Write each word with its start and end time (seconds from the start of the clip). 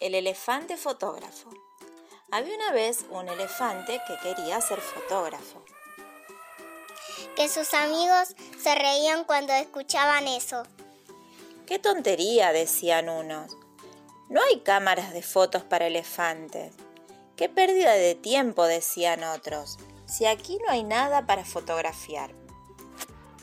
El 0.00 0.14
elefante 0.14 0.76
fotógrafo. 0.76 1.50
Había 2.30 2.54
una 2.54 2.72
vez 2.72 3.04
un 3.10 3.28
elefante 3.28 4.00
que 4.06 4.16
quería 4.18 4.60
ser 4.60 4.80
fotógrafo. 4.80 5.62
Que 7.36 7.48
sus 7.48 7.72
amigos 7.74 8.34
se 8.60 8.74
reían 8.74 9.24
cuando 9.24 9.52
escuchaban 9.52 10.26
eso. 10.26 10.64
¡Qué 11.66 11.78
tontería! 11.78 12.52
decían 12.52 13.08
unos. 13.08 13.56
No 14.28 14.42
hay 14.42 14.60
cámaras 14.60 15.12
de 15.12 15.22
fotos 15.22 15.62
para 15.62 15.86
elefantes. 15.86 16.74
¡Qué 17.36 17.48
pérdida 17.48 17.92
de 17.92 18.14
tiempo! 18.14 18.64
decían 18.64 19.22
otros. 19.24 19.78
Si 20.06 20.26
aquí 20.26 20.58
no 20.58 20.70
hay 20.72 20.84
nada 20.84 21.26
para 21.26 21.44
fotografiar. 21.44 22.41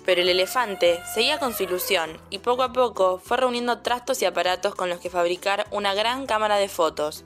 Pero 0.05 0.21
el 0.21 0.29
elefante 0.29 0.99
seguía 1.13 1.39
con 1.39 1.53
su 1.53 1.63
ilusión 1.63 2.19
y 2.29 2.39
poco 2.39 2.63
a 2.63 2.73
poco 2.73 3.19
fue 3.23 3.37
reuniendo 3.37 3.79
trastos 3.79 4.21
y 4.21 4.25
aparatos 4.25 4.75
con 4.75 4.89
los 4.89 4.99
que 4.99 5.09
fabricar 5.09 5.67
una 5.71 5.93
gran 5.93 6.25
cámara 6.25 6.57
de 6.57 6.69
fotos. 6.69 7.23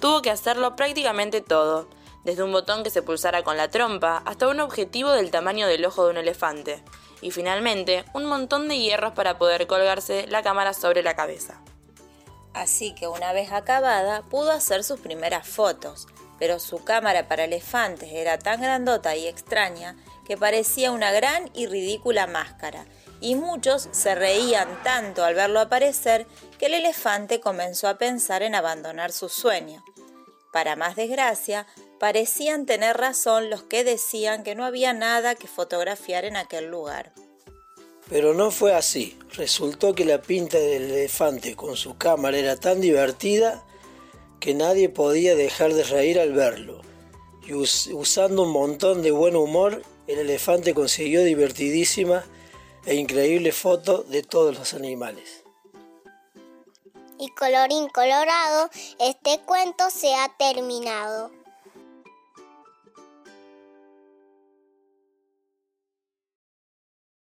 Tuvo 0.00 0.22
que 0.22 0.30
hacerlo 0.30 0.76
prácticamente 0.76 1.40
todo, 1.40 1.88
desde 2.24 2.42
un 2.42 2.52
botón 2.52 2.84
que 2.84 2.90
se 2.90 3.02
pulsara 3.02 3.42
con 3.42 3.56
la 3.56 3.70
trompa 3.70 4.22
hasta 4.26 4.48
un 4.48 4.60
objetivo 4.60 5.10
del 5.10 5.30
tamaño 5.30 5.66
del 5.66 5.84
ojo 5.84 6.04
de 6.04 6.10
un 6.10 6.16
elefante, 6.18 6.82
y 7.20 7.30
finalmente 7.30 8.04
un 8.14 8.26
montón 8.26 8.68
de 8.68 8.78
hierros 8.78 9.12
para 9.12 9.38
poder 9.38 9.66
colgarse 9.66 10.26
la 10.26 10.42
cámara 10.42 10.72
sobre 10.74 11.02
la 11.02 11.16
cabeza. 11.16 11.60
Así 12.52 12.94
que 12.94 13.06
una 13.06 13.32
vez 13.32 13.52
acabada 13.52 14.22
pudo 14.22 14.50
hacer 14.50 14.84
sus 14.84 15.00
primeras 15.00 15.46
fotos, 15.46 16.08
pero 16.38 16.58
su 16.58 16.82
cámara 16.82 17.28
para 17.28 17.44
elefantes 17.44 18.10
era 18.12 18.38
tan 18.38 18.60
grandota 18.60 19.14
y 19.14 19.28
extraña 19.28 19.96
que 20.30 20.36
parecía 20.36 20.92
una 20.92 21.10
gran 21.10 21.50
y 21.54 21.66
ridícula 21.66 22.28
máscara, 22.28 22.86
y 23.20 23.34
muchos 23.34 23.88
se 23.90 24.14
reían 24.14 24.80
tanto 24.84 25.24
al 25.24 25.34
verlo 25.34 25.58
aparecer 25.58 26.24
que 26.56 26.66
el 26.66 26.74
elefante 26.74 27.40
comenzó 27.40 27.88
a 27.88 27.98
pensar 27.98 28.44
en 28.44 28.54
abandonar 28.54 29.10
su 29.10 29.28
sueño. 29.28 29.84
Para 30.52 30.76
más 30.76 30.94
desgracia, 30.94 31.66
parecían 31.98 32.64
tener 32.64 32.96
razón 32.96 33.50
los 33.50 33.64
que 33.64 33.82
decían 33.82 34.44
que 34.44 34.54
no 34.54 34.64
había 34.64 34.92
nada 34.92 35.34
que 35.34 35.48
fotografiar 35.48 36.24
en 36.24 36.36
aquel 36.36 36.66
lugar. 36.66 37.12
Pero 38.08 38.32
no 38.32 38.52
fue 38.52 38.72
así. 38.72 39.18
Resultó 39.32 39.96
que 39.96 40.04
la 40.04 40.22
pinta 40.22 40.58
del 40.58 40.92
elefante 40.92 41.56
con 41.56 41.74
su 41.74 41.98
cámara 41.98 42.38
era 42.38 42.54
tan 42.54 42.80
divertida 42.80 43.64
que 44.38 44.54
nadie 44.54 44.90
podía 44.90 45.34
dejar 45.34 45.74
de 45.74 45.82
reír 45.82 46.20
al 46.20 46.34
verlo. 46.34 46.82
Y 47.44 47.52
usando 47.52 48.44
un 48.44 48.52
montón 48.52 49.02
de 49.02 49.10
buen 49.10 49.34
humor, 49.34 49.82
el 50.10 50.18
elefante 50.20 50.74
consiguió 50.74 51.22
divertidísimas 51.22 52.24
e 52.84 52.94
increíbles 52.94 53.54
fotos 53.54 54.08
de 54.08 54.22
todos 54.22 54.58
los 54.58 54.74
animales. 54.74 55.44
Y 57.18 57.28
colorín 57.34 57.88
colorado, 57.88 58.70
este 58.98 59.40
cuento 59.44 59.90
se 59.90 60.14
ha 60.14 60.34
terminado. 60.38 61.30